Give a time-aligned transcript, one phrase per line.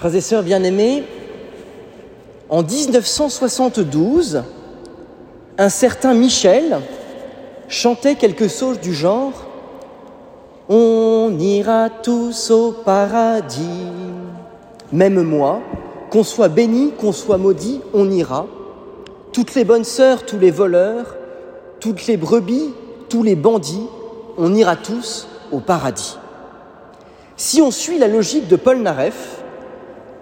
[0.00, 1.04] Frères et sœurs bien-aimés,
[2.48, 4.44] en 1972,
[5.58, 6.80] un certain Michel
[7.68, 9.34] chantait quelque chose du genre
[10.70, 13.88] On ira tous au paradis.
[14.90, 15.60] Même moi,
[16.08, 18.46] qu'on soit béni, qu'on soit maudit, on ira.
[19.34, 21.14] Toutes les bonnes sœurs, tous les voleurs,
[21.78, 22.70] toutes les brebis,
[23.10, 23.86] tous les bandits,
[24.38, 26.16] on ira tous au paradis.
[27.36, 29.39] Si on suit la logique de Paul Naref,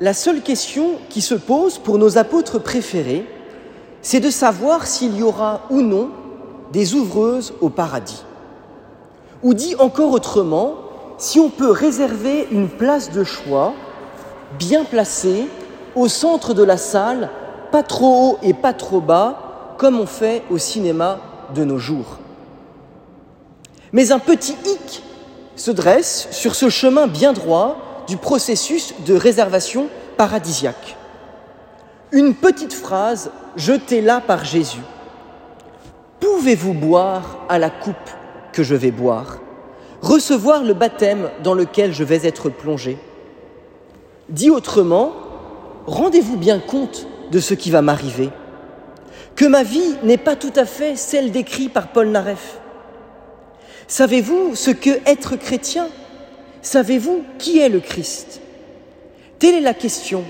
[0.00, 3.26] la seule question qui se pose pour nos apôtres préférés,
[4.00, 6.10] c'est de savoir s'il y aura ou non
[6.72, 8.24] des ouvreuses au paradis.
[9.42, 10.74] Ou dit encore autrement,
[11.18, 13.74] si on peut réserver une place de choix
[14.58, 15.48] bien placée
[15.96, 17.30] au centre de la salle,
[17.72, 21.18] pas trop haut et pas trop bas, comme on fait au cinéma
[21.54, 22.18] de nos jours.
[23.92, 25.02] Mais un petit hic
[25.56, 27.76] se dresse sur ce chemin bien droit
[28.08, 30.96] du processus de réservation paradisiaque.
[32.10, 34.82] Une petite phrase jetée là par Jésus.
[36.20, 37.94] Pouvez-vous boire à la coupe
[38.52, 39.38] que je vais boire?
[40.00, 42.98] Recevoir le baptême dans lequel je vais être plongé
[44.28, 45.12] Dit autrement,
[45.86, 48.30] rendez-vous bien compte de ce qui va m'arriver,
[49.36, 52.58] que ma vie n'est pas tout à fait celle décrite par Paul Naref.
[53.86, 55.88] Savez-vous ce que être chrétien
[56.62, 58.40] Savez-vous qui est le Christ?
[59.38, 60.24] Telle est la question.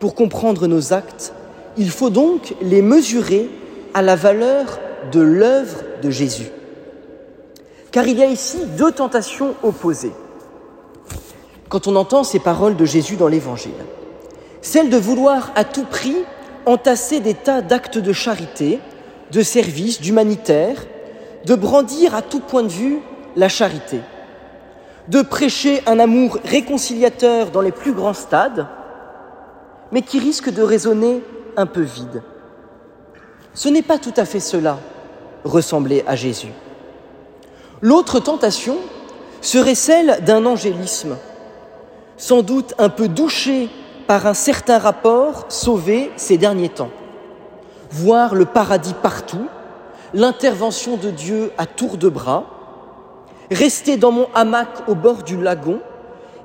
[0.00, 1.32] Pour comprendre nos actes,
[1.76, 3.48] il faut donc les mesurer
[3.94, 4.78] à la valeur
[5.12, 6.48] de l'œuvre de Jésus.
[7.90, 10.12] Car il y a ici deux tentations opposées.
[11.68, 13.72] Quand on entend ces paroles de Jésus dans l'Évangile,
[14.60, 16.16] celle de vouloir à tout prix
[16.66, 18.78] entasser des tas d'actes de charité,
[19.32, 20.86] de service, d'humanitaire,
[21.46, 22.98] de brandir à tout point de vue
[23.36, 24.00] la charité,
[25.08, 28.66] de prêcher un amour réconciliateur dans les plus grands stades,
[29.90, 31.22] mais qui risque de résonner
[31.56, 32.22] un peu vide.
[33.54, 34.78] Ce n'est pas tout à fait cela,
[35.44, 36.52] ressembler à Jésus.
[37.80, 38.76] L'autre tentation
[39.40, 41.16] serait celle d'un angélisme,
[42.16, 43.70] sans doute un peu douché
[44.06, 46.90] par un certain rapport sauvé ces derniers temps.
[47.90, 49.46] Voir le paradis partout,
[50.12, 52.57] l'intervention de Dieu à tour de bras,
[53.50, 55.80] rester dans mon hamac au bord du lagon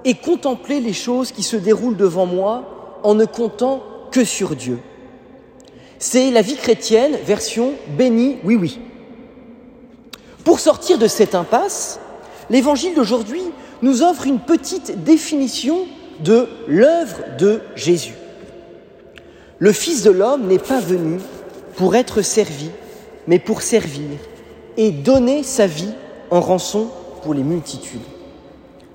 [0.06, 4.80] et contempler les choses qui se déroulent devant moi en ne comptant que sur Dieu.
[6.00, 8.80] C'est la vie chrétienne, version béni, oui, oui.
[10.44, 12.00] Pour sortir de cette impasse,
[12.50, 13.42] l'évangile d'aujourd'hui
[13.82, 15.86] nous offre une petite définition
[16.20, 18.16] de l'œuvre de Jésus.
[19.60, 21.20] Le Fils de l'homme n'est pas venu
[21.78, 22.70] pour être servi,
[23.28, 24.10] mais pour servir
[24.76, 25.94] et donner sa vie
[26.34, 26.88] en rançon
[27.22, 28.02] pour les multitudes.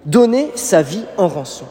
[0.05, 1.67] Donner sa vie en rançon.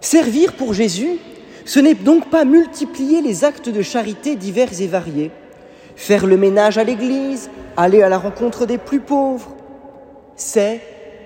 [0.00, 1.18] Servir pour Jésus,
[1.64, 5.30] ce n'est donc pas multiplier les actes de charité divers et variés,
[5.94, 9.54] faire le ménage à l'église, aller à la rencontre des plus pauvres.
[10.34, 10.80] C'est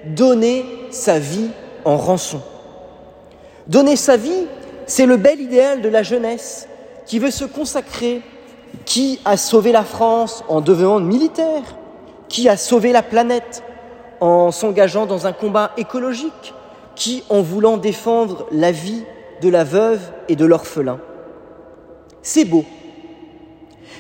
[0.05, 1.49] donner sa vie
[1.87, 2.43] en rançon.
[3.69, 4.47] Donner sa vie,
[4.87, 6.69] c'est le bel idéal de la jeunesse
[7.07, 8.21] qui veut se consacrer
[8.85, 11.77] qui a sauvé la France en devenant militaire
[12.31, 13.63] Qui a sauvé la planète
[14.21, 16.55] en s'engageant dans un combat écologique
[16.95, 19.03] Qui en voulant défendre la vie
[19.43, 21.01] de la veuve et de l'orphelin
[22.23, 22.65] C'est beau.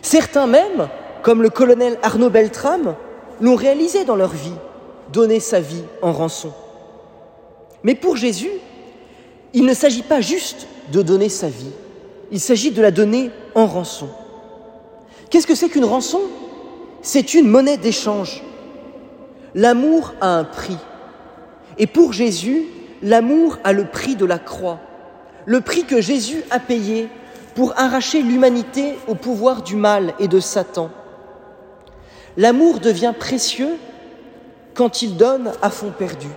[0.00, 0.88] Certains même,
[1.22, 2.94] comme le colonel Arnaud Beltrame,
[3.40, 4.54] l'ont réalisé dans leur vie,
[5.12, 6.52] donner sa vie en rançon.
[7.82, 8.52] Mais pour Jésus,
[9.54, 11.72] il ne s'agit pas juste de donner sa vie,
[12.30, 14.08] il s'agit de la donner en rançon.
[15.30, 16.20] Qu'est-ce que c'est qu'une rançon?
[17.02, 18.42] C'est une monnaie d'échange.
[19.54, 20.76] L'amour a un prix.
[21.78, 22.64] Et pour Jésus,
[23.02, 24.78] l'amour a le prix de la croix,
[25.46, 27.08] le prix que Jésus a payé
[27.54, 30.90] pour arracher l'humanité au pouvoir du mal et de Satan.
[32.36, 33.76] L'amour devient précieux
[34.74, 36.28] quand il donne à fond perdu.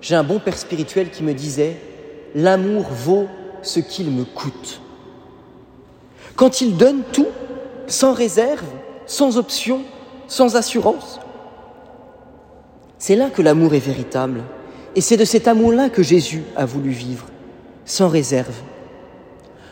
[0.00, 1.76] J'ai un bon père spirituel qui me disait,
[2.34, 3.28] l'amour vaut
[3.62, 4.80] ce qu'il me coûte.
[6.36, 7.28] Quand il donne tout,
[7.86, 8.64] sans réserve,
[9.10, 9.80] sans option,
[10.28, 11.18] sans assurance.
[12.96, 14.44] C'est là que l'amour est véritable.
[14.94, 17.26] Et c'est de cet amour-là que Jésus a voulu vivre,
[17.84, 18.54] sans réserve.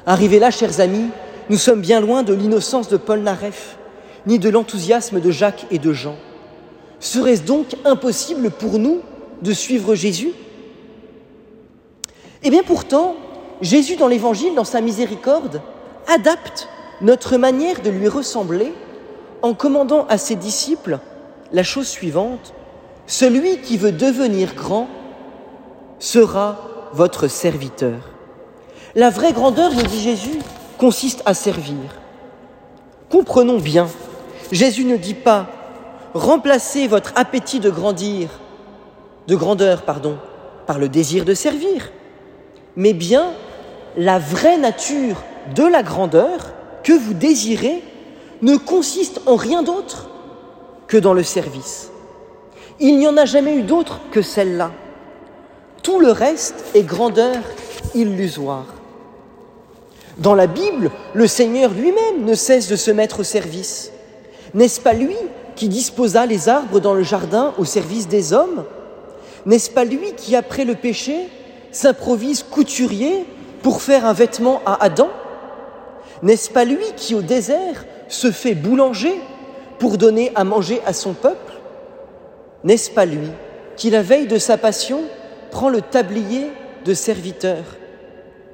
[0.07, 1.11] Arrivés là, chers amis,
[1.51, 3.79] nous sommes bien loin de l'innocence de Paul Naref,
[4.27, 6.17] ni de l'enthousiasme de Jacques et de Jean.
[6.99, 9.03] Serait-ce donc impossible pour nous
[9.43, 10.33] de suivre Jésus?
[12.43, 13.15] Eh bien pourtant,
[13.61, 15.63] Jésus dans l'Évangile, dans sa miséricorde,
[16.09, 16.69] adapte
[17.01, 18.73] notre manière de lui ressembler
[19.43, 20.99] en commandant à ses disciples
[21.53, 22.53] la chose suivante,
[23.07, 24.89] celui qui veut devenir grand
[25.99, 26.59] sera
[26.93, 28.11] votre serviteur.
[28.95, 30.39] La vraie grandeur, nous dit Jésus,
[30.77, 31.77] consiste à servir.
[33.11, 33.89] Comprenons bien,
[34.53, 35.47] Jésus ne dit pas
[36.15, 38.29] remplacez votre appétit de grandir,
[39.27, 40.17] de grandeur, pardon,
[40.67, 41.91] par le désir de servir,
[42.77, 43.33] mais bien
[43.97, 45.23] la vraie nature
[45.55, 46.53] de la grandeur
[46.83, 47.83] que vous désirez
[48.43, 50.09] ne consiste en rien d'autre
[50.87, 51.91] que dans le service.
[52.81, 54.71] Il n'y en a jamais eu d'autre que celle-là.
[55.83, 57.37] Tout le reste est grandeur
[57.95, 58.67] illusoire.
[60.19, 63.93] Dans la Bible, le Seigneur lui-même ne cesse de se mettre au service.
[64.55, 65.17] N'est-ce pas lui
[65.55, 68.65] qui disposa les arbres dans le jardin au service des hommes?
[69.47, 71.29] N'est-ce pas lui qui, après le péché,
[71.71, 73.25] s'improvise couturier
[73.63, 75.09] pour faire un vêtement à Adam?
[76.23, 79.15] N'est-ce pas lui qui, au désert, se fait boulanger
[79.79, 81.53] pour donner à manger à son peuple
[82.65, 83.29] N'est-ce pas lui
[83.77, 85.03] qui, la veille de sa passion,
[85.51, 86.49] prend le tablier
[86.85, 87.65] de serviteur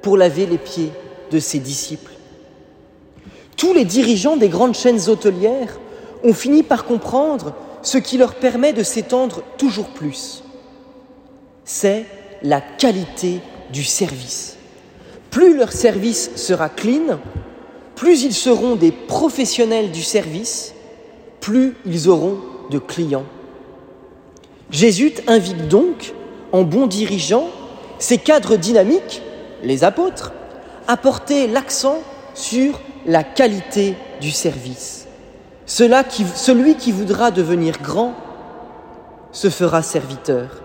[0.01, 0.91] pour laver les pieds
[1.31, 2.11] de ses disciples?
[3.57, 5.79] Tous les dirigeants des grandes chaînes hôtelières
[6.23, 10.43] ont fini par comprendre ce qui leur permet de s'étendre toujours plus.
[11.63, 12.05] C'est
[12.41, 13.39] la qualité
[13.71, 14.57] du service.
[15.31, 17.19] Plus leur service sera clean,
[17.95, 20.73] plus ils seront des professionnels du service,
[21.39, 22.39] plus ils auront
[22.69, 23.25] de clients.
[24.71, 26.13] Jésus invite donc,
[26.51, 27.47] en bon dirigeant,
[27.99, 29.21] ces cadres dynamiques,
[29.63, 30.33] les apôtres,
[30.87, 31.99] à porter l'accent
[32.33, 35.07] sur la qualité du service.
[35.65, 38.13] Celui qui voudra devenir grand
[39.31, 40.61] se fera serviteur.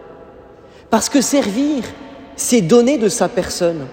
[0.90, 1.84] Parce que servir,
[2.36, 3.86] c'est donner de sa personne.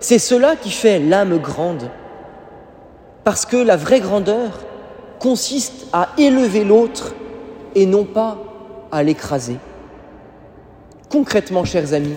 [0.00, 1.88] C'est cela qui fait l'âme grande.
[3.24, 4.50] Parce que la vraie grandeur
[5.18, 7.14] consiste à élever l'autre
[7.74, 8.38] et non pas
[8.90, 9.58] à l'écraser.
[11.08, 12.16] Concrètement, chers amis,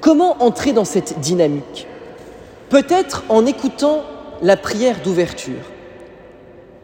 [0.00, 1.86] comment entrer dans cette dynamique?
[2.70, 4.02] Peut-être en écoutant
[4.42, 5.64] la prière d'ouverture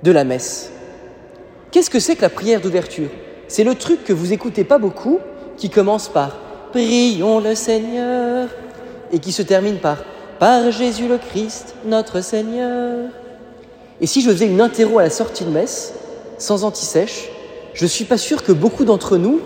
[0.02, 0.70] de la messe.
[1.70, 3.08] Qu'est-ce que c'est que la prière d'ouverture?
[3.48, 5.18] C'est le truc que vous écoutez pas beaucoup,
[5.56, 6.36] qui commence par
[6.72, 8.48] Prions le Seigneur
[9.12, 9.98] et qui se termine par
[10.38, 13.10] Par Jésus le Christ, notre Seigneur.
[14.00, 15.94] Et si je faisais une interro à la sortie de messe,
[16.38, 17.28] sans antisèche,
[17.74, 19.40] je ne suis pas sûr que beaucoup d'entre nous,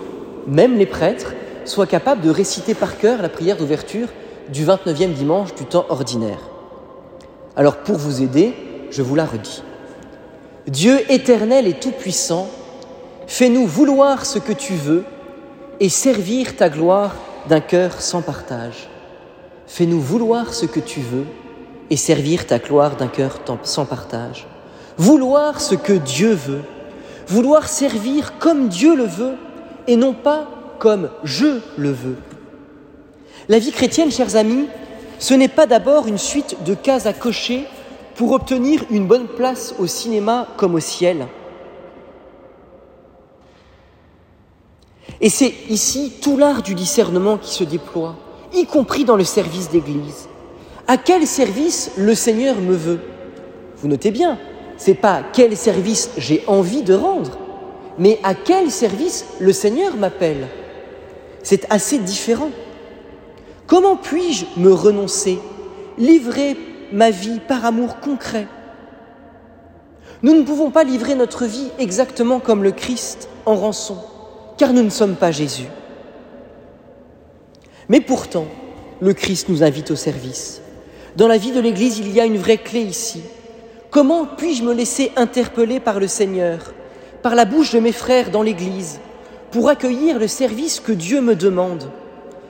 [0.47, 1.33] même les prêtres,
[1.65, 4.07] soient capables de réciter par cœur la prière d'ouverture
[4.51, 6.39] du 29e dimanche du temps ordinaire.
[7.55, 8.53] Alors pour vous aider,
[8.89, 9.63] je vous la redis.
[10.67, 12.47] Dieu éternel et tout-puissant,
[13.27, 15.03] fais-nous vouloir ce que tu veux
[15.79, 17.15] et servir ta gloire
[17.47, 18.89] d'un cœur sans partage.
[19.67, 21.25] Fais-nous vouloir ce que tu veux
[21.89, 24.47] et servir ta gloire d'un cœur sans partage.
[24.97, 26.63] Vouloir ce que Dieu veut,
[27.27, 29.35] vouloir servir comme Dieu le veut
[29.87, 30.47] et non pas
[30.79, 32.17] comme je le veux.
[33.47, 34.67] La vie chrétienne, chers amis,
[35.17, 37.65] ce n'est pas d'abord une suite de cases à cocher
[38.15, 41.27] pour obtenir une bonne place au cinéma comme au ciel.
[45.21, 48.15] Et c'est ici tout l'art du discernement qui se déploie,
[48.53, 50.29] y compris dans le service d'Église.
[50.89, 52.99] À quel service le Seigneur me veut?
[53.77, 54.39] Vous notez bien,
[54.75, 57.37] c'est pas quel service j'ai envie de rendre,
[57.99, 60.47] mais à quel service le Seigneur m'appelle.
[61.43, 62.49] C'est assez différent.
[63.67, 65.37] Comment puis-je me renoncer,
[65.99, 66.57] livrer
[66.91, 68.47] ma vie par amour concret?
[70.23, 73.97] Nous ne pouvons pas livrer notre vie exactement comme le Christ en rançon,
[74.57, 75.67] car nous ne sommes pas Jésus.
[77.89, 78.47] Mais pourtant,
[79.01, 80.63] le Christ nous invite au service.
[81.15, 83.21] Dans la vie de l'Église, il y a une vraie clé ici.
[83.89, 86.73] Comment puis-je me laisser interpeller par le Seigneur,
[87.23, 88.99] par la bouche de mes frères dans l'Église,
[89.51, 91.89] pour accueillir le service que Dieu me demande,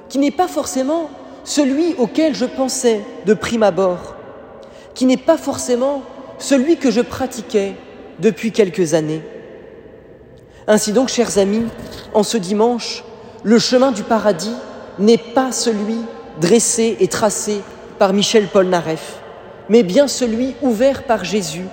[0.09, 1.09] qui n'est pas forcément
[1.45, 4.15] celui auquel je pensais de prime abord,
[4.93, 6.01] qui n'est pas forcément
[6.37, 7.75] celui que je pratiquais
[8.19, 9.21] depuis quelques années?
[10.67, 11.65] Ainsi donc, chers amis,
[12.13, 13.03] en ce dimanche,
[13.43, 14.53] le chemin du paradis
[14.99, 15.97] n'est pas celui
[16.41, 17.61] dressé et tracé
[17.99, 19.19] par Michel Polnareff,
[19.67, 21.65] mais bien celui ouvert par Jésus,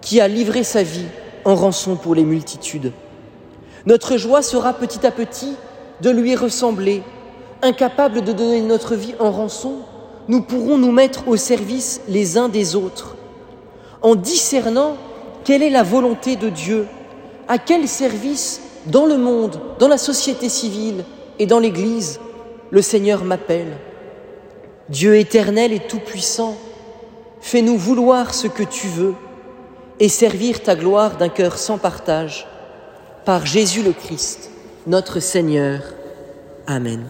[0.00, 1.08] qui a livré sa vie
[1.44, 2.92] en rançon pour les multitudes.
[3.86, 5.54] Notre joie sera petit à petit
[6.00, 7.02] de lui ressembler.
[7.62, 9.76] Incapables de donner notre vie en rançon,
[10.28, 13.16] nous pourrons nous mettre au service les uns des autres,
[14.02, 14.96] en discernant
[15.44, 16.86] quelle est la volonté de Dieu,
[17.48, 21.04] à quel service dans le monde, dans la société civile
[21.38, 22.20] et dans l'Église
[22.70, 23.76] le Seigneur m'appelle.
[24.88, 26.56] Dieu éternel et tout-puissant,
[27.40, 29.14] fais-nous vouloir ce que tu veux
[29.98, 32.46] et servir ta gloire d'un cœur sans partage.
[33.24, 34.50] Par Jésus le Christ,
[34.86, 35.80] notre Seigneur.
[36.66, 37.08] Amen.